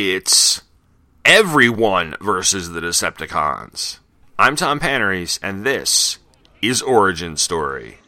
[0.00, 0.62] It's
[1.24, 3.98] everyone versus the Decepticons.
[4.38, 6.18] I'm Tom Panarese, and this
[6.62, 7.98] is Origin Story.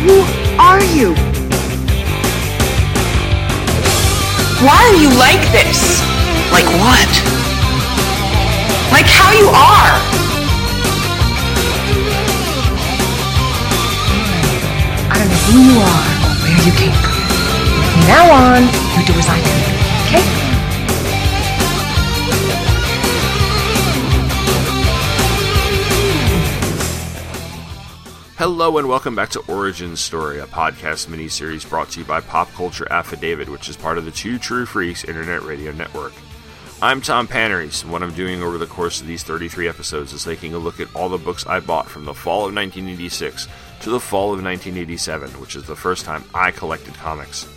[0.00, 0.22] Who
[0.58, 1.14] are you?
[4.64, 6.00] Why are you like this?
[6.50, 7.45] Like what?
[8.96, 9.92] Like how you are?
[15.12, 17.12] I don't know who you are or where you came from.
[17.92, 18.62] From now on,
[18.96, 19.52] you do as I you,
[20.06, 20.24] okay?
[28.38, 32.50] Hello and welcome back to Origin Story, a podcast miniseries brought to you by Pop
[32.52, 36.14] Culture Affidavit, which is part of the Two True Freaks Internet Radio Network.
[36.82, 40.24] I'm Tom Panarese, and what I'm doing over the course of these 33 episodes is
[40.24, 43.48] taking a look at all the books I bought from the fall of 1986
[43.80, 47.48] to the fall of 1987, which is the first time I collected comics.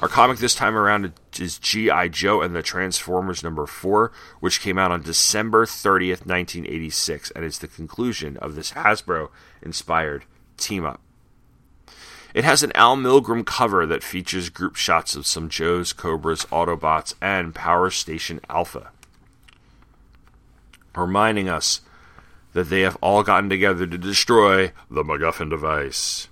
[0.00, 2.08] Our comic this time around is G.I.
[2.08, 7.60] Joe and the Transformers number 4, which came out on December 30th, 1986, and is
[7.60, 9.28] the conclusion of this Hasbro
[9.62, 10.24] inspired
[10.56, 11.00] team up.
[12.36, 17.14] It has an Al Milgrom cover that features group shots of some Joes, Cobras, Autobots,
[17.22, 18.90] and Power Station Alpha,
[20.94, 21.80] reminding us
[22.52, 26.28] that they have all gotten together to destroy the MacGuffin device.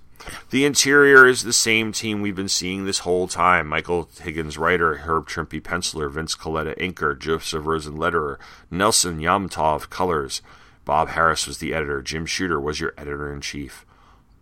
[0.51, 3.65] The interior is the same team we've been seeing this whole time.
[3.65, 8.37] Michael Higgins, writer, Herb Trimpe, penciler, Vince Colletta, inker, Joseph Rosen, letterer,
[8.69, 10.43] Nelson Yomtov, colors.
[10.85, 12.03] Bob Harras was the editor.
[12.03, 13.87] Jim Shooter was your editor in chief.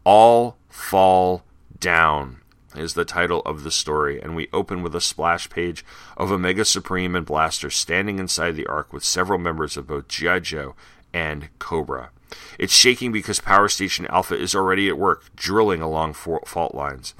[0.03, 1.45] All Fall
[1.83, 2.37] Down
[2.77, 5.83] is the title of the story, and we open with a splash page
[6.15, 10.39] of Omega Supreme and Blaster standing inside the Ark with several members of both G.I.
[10.39, 10.75] Joe
[11.13, 12.11] and Cobra.
[12.57, 17.15] It's shaking because Power Station Alpha is already at work, drilling along fault lines.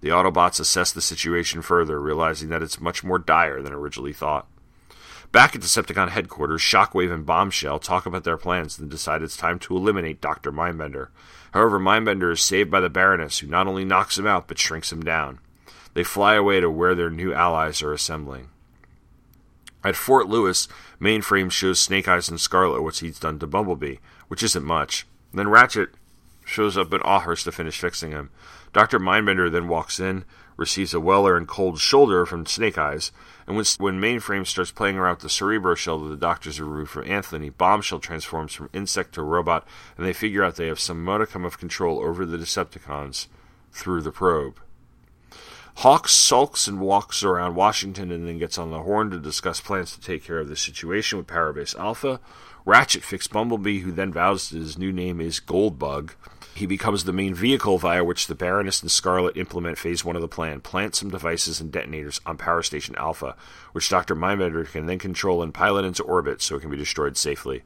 [0.00, 4.46] The Autobots assess the situation further, realizing that it's much more dire than originally thought.
[5.34, 9.58] Back at Decepticon headquarters, Shockwave and Bombshell talk about their plans and decide it's time
[9.58, 10.52] to eliminate Dr.
[10.52, 11.08] Mindbender.
[11.50, 14.92] However, Mindbender is saved by the Baroness, who not only knocks him out but shrinks
[14.92, 15.40] him down.
[15.94, 18.50] They fly away to where their new allies are assembling.
[19.82, 20.68] At Fort Lewis,
[21.00, 23.96] Mainframe shows Snake Eyes and Scarlett what he's done to Bumblebee,
[24.28, 25.04] which isn't much.
[25.32, 25.88] Then Ratchet
[26.44, 28.30] shows up in Awhurst to finish fixing him.
[28.72, 29.00] Dr.
[29.00, 30.24] Mindbender then walks in,
[30.56, 33.12] receives a Weller and cold shoulder from Snake Eyes,
[33.46, 36.66] and when, when Mainframe starts playing around with the Cerebro shell that the doctors have
[36.66, 39.66] removed from Anthony, Bombshell transforms from insect to robot,
[39.96, 43.26] and they figure out they have some modicum of control over the Decepticons
[43.72, 44.58] through the probe.
[45.78, 49.92] Hawk sulks and walks around Washington and then gets on the horn to discuss plans
[49.92, 52.20] to take care of the situation with Parabase Alpha.
[52.64, 56.12] Ratchet fixes Bumblebee, who then vows that his new name is Goldbug.
[56.54, 60.22] He becomes the main vehicle via which the Baroness and Scarlett implement Phase 1 of
[60.22, 63.34] the plan, plant some devices and detonators on Power Station Alpha,
[63.72, 64.14] which Dr.
[64.14, 67.64] Mindbender can then control and pilot into orbit so it can be destroyed safely.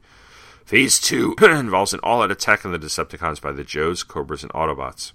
[0.65, 4.51] Phase 2 involves an all out attack on the Decepticons by the Joes, Cobras, and
[4.53, 5.11] Autobots.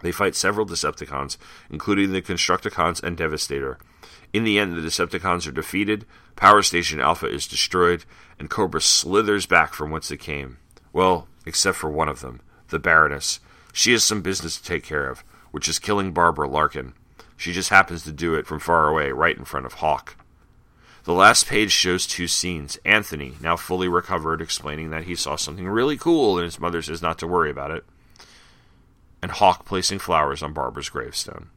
[0.00, 1.36] They fight several Decepticons,
[1.70, 3.78] including the Constructicons and Devastator.
[4.32, 8.04] In the end, the Decepticons are defeated, Power Station Alpha is destroyed,
[8.38, 10.58] and Cobra slithers back from whence it came.
[10.92, 12.40] Well, except for one of them,
[12.74, 13.40] the Baroness.
[13.72, 16.92] She has some business to take care of, which is killing Barbara Larkin.
[17.36, 20.16] She just happens to do it from far away, right in front of Hawk.
[21.04, 22.78] The last page shows two scenes.
[22.84, 27.00] Anthony, now fully recovered, explaining that he saw something really cool, and his mother says
[27.00, 27.84] not to worry about it
[29.24, 31.48] and Hawk placing flowers on Barbara's gravestone.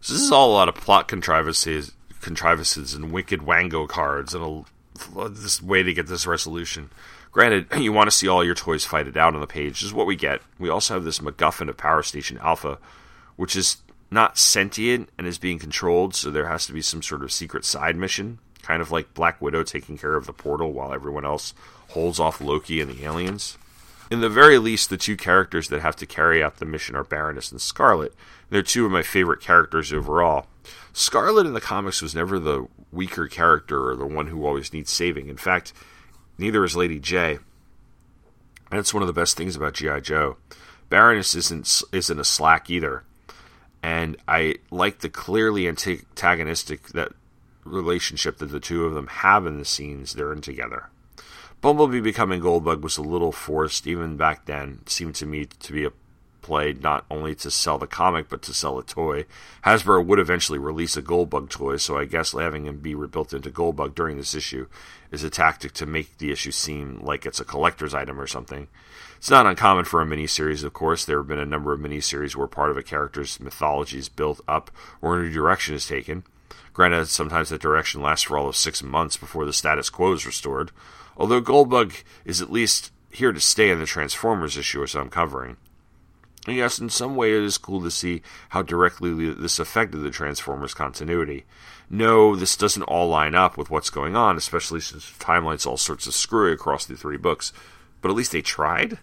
[0.00, 4.66] So this is all a lot of plot contrivances, contrivances and wicked wango cards, and
[5.14, 6.90] a, this way to get this resolution.
[7.38, 9.84] Granted, you want to see all your toys fight it out on the page.
[9.84, 10.42] Is what we get.
[10.58, 12.78] We also have this MacGuffin of Power Station Alpha,
[13.36, 13.76] which is
[14.10, 17.64] not sentient and is being controlled, so there has to be some sort of secret
[17.64, 21.54] side mission, kind of like Black Widow taking care of the portal while everyone else
[21.90, 23.56] holds off Loki and the aliens.
[24.10, 27.04] In the very least, the two characters that have to carry out the mission are
[27.04, 28.14] Baroness and Scarlett.
[28.50, 30.46] They're two of my favorite characters overall.
[30.92, 34.90] Scarlett in the comics was never the weaker character or the one who always needs
[34.90, 35.28] saving.
[35.28, 35.72] In fact,
[36.38, 37.40] neither is Lady Jaye.
[38.70, 40.00] That's one of the best things about G.I.
[40.00, 40.36] Joe.
[40.88, 43.04] Baroness isn't isn't a slack either.
[43.82, 47.12] And I like the clearly antagonistic that
[47.64, 50.88] relationship that the two of them have in the scenes they're in together.
[51.60, 54.80] Bumblebee becoming Goldbug was a little forced even back then.
[54.86, 55.92] Seemed to me to be a
[56.48, 59.26] play not only to sell the comic but to sell a toy.
[59.66, 63.50] Hasbro would eventually release a Goldbug toy, so I guess having him be rebuilt into
[63.50, 64.66] Goldbug during this issue
[65.12, 68.66] is a tactic to make the issue seem like it's a collector's item or something.
[69.18, 71.04] It's not uncommon for a miniseries, of course.
[71.04, 74.40] There have been a number of miniseries where part of a character's mythology is built
[74.48, 74.70] up
[75.02, 76.24] or a new direction is taken.
[76.72, 80.24] Granted, sometimes that direction lasts for all of six months before the status quo is
[80.24, 80.70] restored,
[81.16, 85.56] although Goldbug is at least here to stay in the Transformers issue as I'm covering.
[86.48, 90.10] And yes, in some way it is cool to see how directly this affected the
[90.10, 91.44] Transformers continuity.
[91.90, 95.76] No, this doesn't all line up with what's going on, especially since the timeline's all
[95.76, 97.52] sorts of screwy across the three books,
[98.00, 98.96] but at least they tried.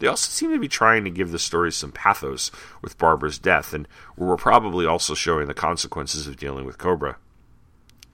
[0.00, 2.50] They also seem to be trying to give the story some pathos
[2.82, 3.86] with Barbara's death, and
[4.16, 7.16] we're probably also showing the consequences of dealing with Cobra.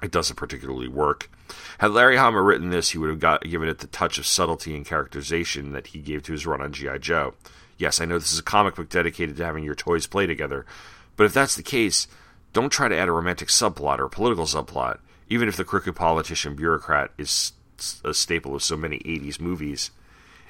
[0.02, 1.30] It doesn't particularly work.
[1.78, 4.76] Had Larry Hama written this, he would have got, given it the touch of subtlety
[4.76, 6.98] and characterization that he gave to his run on G.I.
[6.98, 7.32] Joe.
[7.78, 10.66] Yes, I know this is a comic book dedicated to having your toys play together,
[11.16, 12.06] but if that's the case,
[12.52, 14.98] don't try to add a romantic subplot or a political subplot,
[15.28, 17.52] even if the crooked politician bureaucrat is
[18.04, 19.90] a staple of so many 80s movies.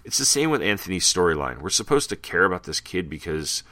[0.04, 1.60] It's the same with Anthony's storyline.
[1.60, 3.62] We're supposed to care about this kid because,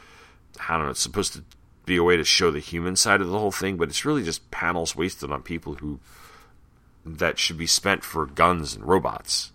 [0.69, 1.45] I don't know, it's supposed to
[1.85, 4.23] be a way to show the human side of the whole thing, but it's really
[4.23, 5.99] just panels wasted on people who
[7.05, 9.51] that should be spent for guns and robots.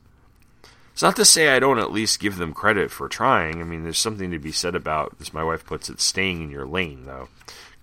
[0.96, 3.60] It's not to say I don't at least give them credit for trying.
[3.60, 6.50] I mean, there's something to be said about, as my wife puts it, staying in
[6.50, 7.28] your lane, though.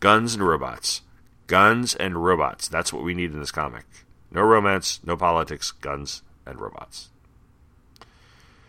[0.00, 1.03] Guns and robots.
[1.47, 2.69] Guns and robots.
[2.69, 3.85] That's what we need in this comic.
[4.31, 7.11] No romance, no politics, guns and robots.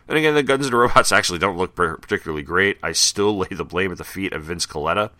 [0.07, 2.77] And again, the Guns and Robots actually don't look particularly great.
[2.83, 5.11] I still lay the blame at the feet of Vince Colletta.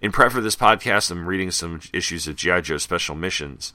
[0.00, 2.62] In prep for this podcast, I'm reading some issues of G.I.
[2.62, 3.72] Joe Special Missions.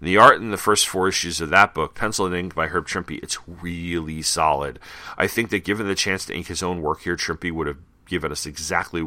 [0.00, 2.86] The art in the first four issues of that book, pencil and ink by Herb
[2.86, 4.78] Trimpe, it's really solid.
[5.16, 7.78] I think that given the chance to ink his own work here, Trimpe would have
[8.06, 9.06] given us exactly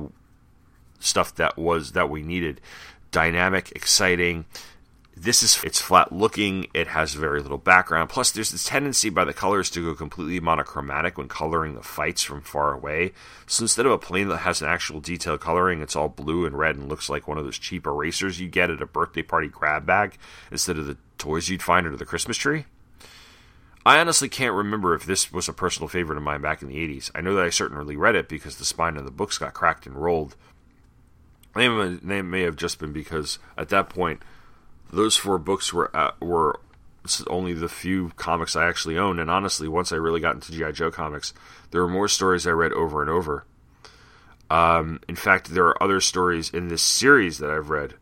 [0.99, 2.59] stuff that was that we needed.
[3.11, 4.45] Dynamic, exciting,
[5.15, 9.23] this is it's flat looking it has very little background plus there's this tendency by
[9.23, 13.11] the colors to go completely monochromatic when coloring the fights from far away
[13.45, 16.57] so instead of a plane that has an actual detailed coloring it's all blue and
[16.57, 19.47] red and looks like one of those cheap erasers you get at a birthday party
[19.47, 20.17] grab bag
[20.51, 22.65] instead of the toys you'd find under the christmas tree
[23.85, 26.77] I honestly can't remember if this was a personal favorite of mine back in the
[26.77, 27.11] 80s.
[27.13, 29.85] I know that I certainly read it because the spine of the books got cracked
[29.85, 30.37] and rolled.
[31.53, 34.21] They may have just been because at that point
[34.93, 36.59] those four books were uh, were
[37.27, 39.19] only the few comics I actually owned.
[39.19, 41.33] And honestly, once I really got into GI Joe comics,
[41.71, 43.45] there were more stories I read over and over.
[44.49, 47.95] Um, in fact, there are other stories in this series that I've read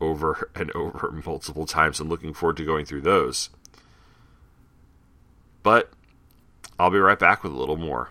[0.00, 3.50] over and over multiple times, and looking forward to going through those.
[5.62, 5.90] But
[6.78, 8.10] I'll be right back with a little more.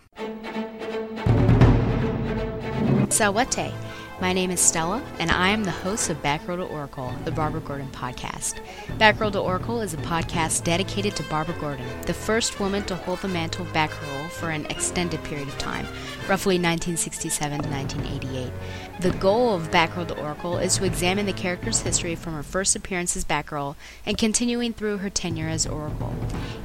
[3.07, 3.84] Sawate
[4.21, 7.59] my name is Stella, and I am the host of Batgirl to Oracle, the Barbara
[7.59, 8.61] Gordon podcast.
[8.97, 13.19] Batgirl to Oracle is a podcast dedicated to Barbara Gordon, the first woman to hold
[13.19, 15.85] the mantle of Batgirl for an extended period of time,
[16.29, 18.53] roughly 1967 to 1988.
[19.01, 22.75] The goal of Batgirl to Oracle is to examine the character's history from her first
[22.75, 23.75] appearance as Batgirl
[24.05, 26.15] and continuing through her tenure as Oracle.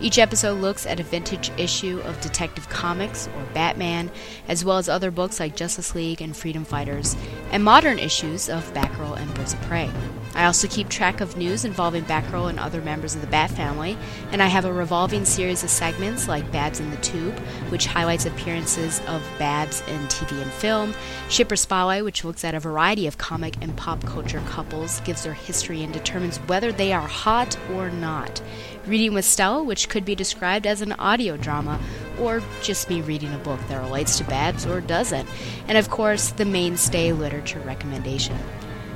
[0.00, 4.12] Each episode looks at a vintage issue of Detective Comics or Batman,
[4.46, 7.16] as well as other books like Justice League and Freedom Fighters,
[7.50, 9.90] and modern issues of Batgirl and Birds of Prey.
[10.32, 13.98] I also keep track of news involving Batgirl and other members of the Bat family,
[14.30, 17.36] and I have a revolving series of segments like Babs in the Tube,
[17.68, 20.94] which highlights appearances of Babs in TV and film,
[21.28, 25.34] Shipper Spotlight, which looks at a variety of comic and pop culture couples, gives their
[25.34, 28.40] history, and determines whether they are hot or not.
[28.86, 31.80] Reading with Stella, which could be described as an audio drama,
[32.20, 35.28] or just me reading a book that relates to Babs or doesn't,
[35.66, 38.38] and of course, the mainstay literature recommendation.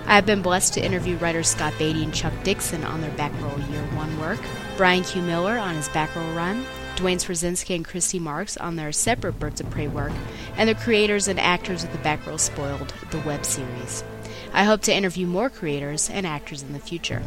[0.06, 3.70] I have been blessed to interview writers Scott Beatty and Chuck Dixon on their Batgirl
[3.70, 4.38] Year One work,
[4.76, 5.23] Brian Q.
[5.23, 9.70] Miller on his Batgirl run, Duane Swierczynski and Christy Marx on their separate Birds of
[9.70, 10.12] Prey work,
[10.56, 14.04] and the creators and actors of the Batgirl Spoiled, the web series.
[14.54, 17.20] I hope to interview more creators and actors in the future.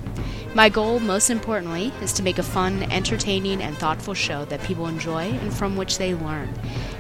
[0.56, 4.88] My goal, most importantly, is to make a fun, entertaining, and thoughtful show that people
[4.88, 6.54] enjoy and from which they learn.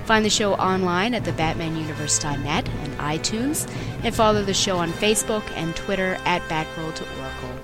[0.03, 3.71] Find the show online at thebatmanuniverse.net and iTunes,
[4.03, 7.63] and follow the show on Facebook and Twitter at Batgirl to Oracle.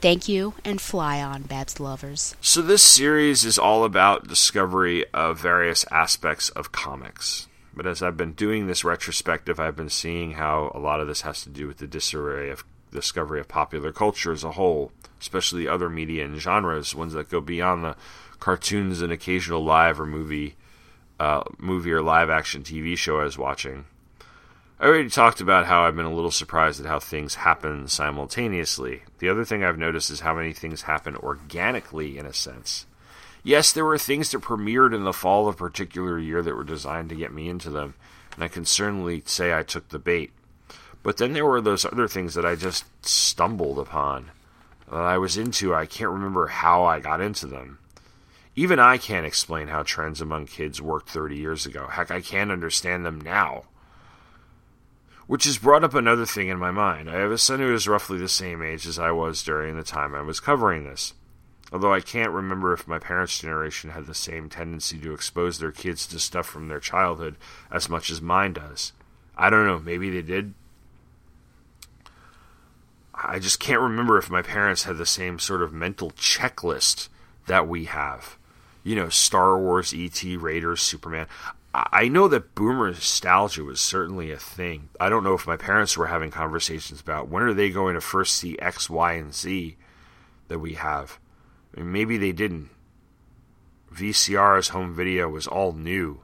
[0.00, 2.36] Thank you, and fly on, Babs lovers.
[2.40, 7.48] So, this series is all about discovery of various aspects of comics.
[7.78, 11.20] But as I've been doing this retrospective, I've been seeing how a lot of this
[11.20, 15.68] has to do with the disarray of discovery of popular culture as a whole, especially
[15.68, 17.94] other media and genres, ones that go beyond the
[18.40, 20.56] cartoons and occasional live or movie,
[21.20, 23.84] uh, movie or live action TV show I was watching.
[24.80, 29.04] I already talked about how I've been a little surprised at how things happen simultaneously.
[29.20, 32.86] The other thing I've noticed is how many things happen organically, in a sense.
[33.42, 36.64] Yes, there were things that premiered in the fall of a particular year that were
[36.64, 37.94] designed to get me into them,
[38.34, 40.32] and I can certainly say I took the bait.
[41.02, 44.30] But then there were those other things that I just stumbled upon,
[44.90, 45.74] that I was into.
[45.74, 47.78] I can't remember how I got into them.
[48.56, 51.86] Even I can't explain how trends among kids worked 30 years ago.
[51.86, 53.64] Heck, I can't understand them now.
[55.28, 57.08] Which has brought up another thing in my mind.
[57.08, 59.84] I have a son who is roughly the same age as I was during the
[59.84, 61.14] time I was covering this.
[61.72, 65.72] Although I can't remember if my parents' generation had the same tendency to expose their
[65.72, 67.36] kids to stuff from their childhood
[67.70, 68.92] as much as mine does.
[69.36, 70.54] I don't know, maybe they did.
[73.14, 77.08] I just can't remember if my parents had the same sort of mental checklist
[77.46, 78.38] that we have.
[78.84, 81.26] You know, Star Wars, E.T., Raiders, Superman.
[81.74, 84.88] I know that boomer nostalgia was certainly a thing.
[84.98, 88.00] I don't know if my parents were having conversations about when are they going to
[88.00, 89.76] first see X, Y, and Z
[90.48, 91.18] that we have.
[91.76, 92.70] Mean, maybe they didn't.
[93.92, 96.22] VCR's home video was all new,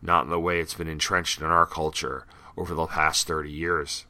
[0.00, 4.06] not in the way it's been entrenched in our culture over the past 30 years.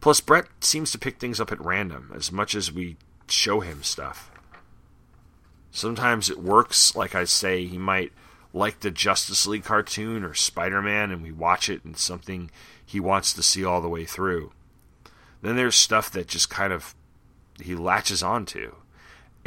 [0.00, 2.96] Plus, Brett seems to pick things up at random as much as we
[3.28, 4.30] show him stuff.
[5.70, 8.12] Sometimes it works, like I say, he might
[8.52, 12.50] like the Justice League cartoon or Spider Man and we watch it and something
[12.84, 14.52] he wants to see all the way through.
[15.42, 16.94] Then there's stuff that just kind of
[17.60, 18.74] he latches onto.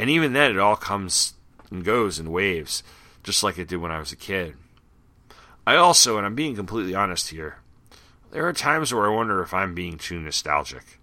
[0.00, 1.34] And even then, it all comes
[1.70, 2.82] and goes in waves,
[3.22, 4.54] just like it did when I was a kid.
[5.66, 7.58] I also, and I'm being completely honest here,
[8.32, 10.98] there are times where I wonder if I'm being too nostalgic.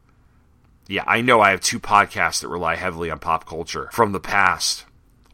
[0.88, 4.20] Yeah, I know I have two podcasts that rely heavily on pop culture from the
[4.20, 4.86] past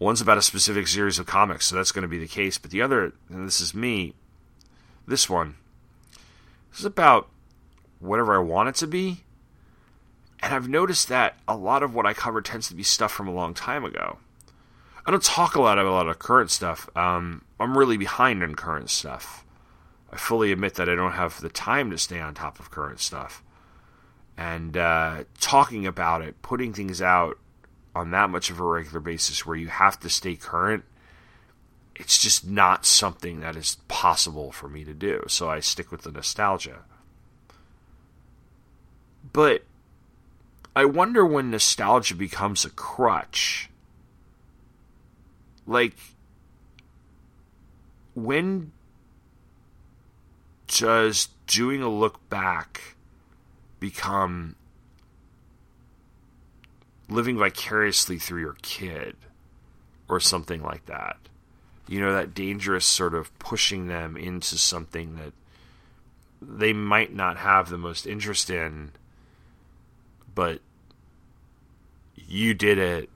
[0.03, 2.57] One's about a specific series of comics, so that's going to be the case.
[2.57, 4.15] But the other, and this is me,
[5.07, 5.55] this one,
[6.71, 7.29] this is about
[7.99, 9.22] whatever I want it to be.
[10.43, 13.29] And I've noticed that a lot of what I cover tends to be stuff from
[13.29, 14.17] a long time ago.
[15.05, 16.89] I don't talk a lot of a lot of current stuff.
[16.97, 19.45] Um, I'm really behind on current stuff.
[20.11, 22.99] I fully admit that I don't have the time to stay on top of current
[22.99, 23.41] stuff.
[24.37, 27.39] And uh, talking about it, putting things out,
[27.95, 30.83] on that much of a regular basis where you have to stay current,
[31.95, 35.23] it's just not something that is possible for me to do.
[35.27, 36.79] So I stick with the nostalgia.
[39.31, 39.63] But
[40.75, 43.69] I wonder when nostalgia becomes a crutch.
[45.67, 45.95] Like,
[48.15, 48.71] when
[50.67, 52.95] does doing a look back
[53.79, 54.55] become
[57.09, 59.15] living vicariously through your kid
[60.07, 61.17] or something like that.
[61.87, 65.33] You know, that dangerous sort of pushing them into something that
[66.41, 68.91] they might not have the most interest in,
[70.35, 70.61] but
[72.15, 73.09] you did it.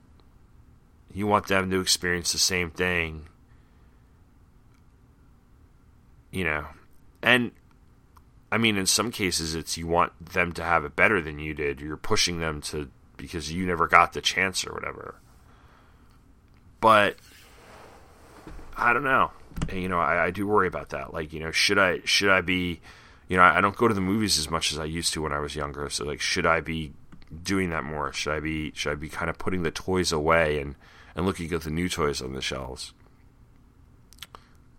[1.12, 3.26] You want them to experience the same thing.
[6.30, 6.66] You know,
[7.22, 7.52] and
[8.52, 11.54] I mean, in some cases, it's you want them to have it better than you
[11.54, 11.80] did.
[11.80, 15.16] You're pushing them to because you never got the chance or whatever.
[16.80, 17.16] But
[18.76, 19.32] I don't know.
[19.72, 21.12] You know, I, I do worry about that.
[21.12, 22.80] Like, you know, should I should I be
[23.28, 25.22] you know, I, I don't go to the movies as much as I used to
[25.22, 25.88] when I was younger.
[25.90, 26.92] So like should I be
[27.42, 28.12] doing that more?
[28.12, 30.74] Should I be should I be kind of putting the toys away and,
[31.14, 32.92] and looking at the new toys on the shelves?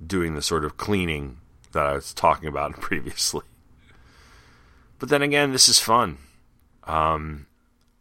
[0.05, 1.37] Doing the sort of cleaning
[1.71, 3.43] that I was talking about previously.
[4.97, 6.17] But then again, this is fun.
[6.83, 7.47] Um,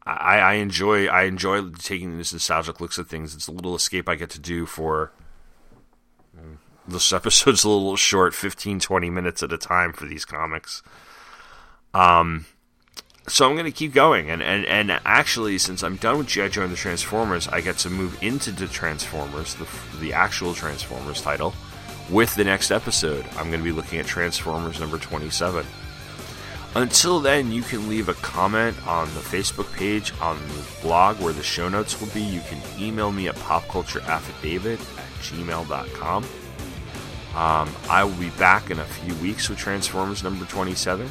[0.05, 3.35] I, I enjoy I enjoy taking this nostalgic looks at things.
[3.35, 5.13] It's a little escape I get to do for
[6.89, 10.83] this episode's a little short 15 20 minutes at a time for these comics
[11.95, 12.47] um
[13.29, 16.49] so i'm going to keep going and, and and actually since i'm done with gi
[16.49, 19.67] joe and the transformers i get to move into the transformers the,
[20.01, 21.55] the actual transformers title
[22.11, 25.65] with the next episode i'm going to be looking at transformers number 27
[26.75, 31.33] until then, you can leave a comment on the Facebook page, on the blog where
[31.33, 32.21] the show notes will be.
[32.21, 36.25] You can email me at popcultureaffidavit at gmail.com.
[37.35, 41.09] Um, I will be back in a few weeks with Transformers number 27.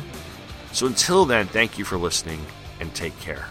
[0.71, 2.45] So until then, thank you for listening
[2.79, 3.47] and take care.